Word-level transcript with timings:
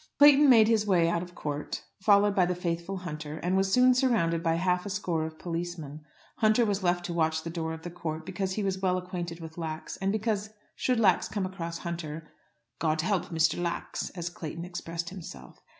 Clayton 0.17 0.49
made 0.49 0.67
his 0.67 0.87
way 0.87 1.07
out 1.07 1.21
of 1.21 1.35
court, 1.35 1.83
followed 2.01 2.33
by 2.33 2.43
the 2.47 2.55
faithful 2.55 2.97
Hunter, 2.97 3.37
and 3.43 3.55
was 3.55 3.71
soon 3.71 3.93
surrounded 3.93 4.41
by 4.41 4.55
half 4.55 4.83
a 4.83 4.89
score 4.89 5.27
of 5.27 5.37
policemen. 5.37 6.01
Hunter 6.37 6.65
was 6.65 6.81
left 6.81 7.05
to 7.05 7.13
watch 7.13 7.43
the 7.43 7.51
door 7.51 7.71
of 7.71 7.83
the 7.83 7.91
court, 7.91 8.25
because 8.25 8.53
he 8.53 8.63
was 8.63 8.79
well 8.81 8.97
acquainted 8.97 9.39
with 9.39 9.59
Lax, 9.59 9.97
and 9.97 10.11
because 10.11 10.49
should 10.75 10.99
Lax 10.99 11.27
come 11.27 11.45
across 11.45 11.77
Hunter, 11.77 12.27
"God 12.79 13.01
help 13.01 13.25
Mr. 13.25 13.61
Lax!" 13.61 14.09
as 14.15 14.31
Clayton 14.31 14.65
expressed 14.65 15.11
himself. 15.11 15.61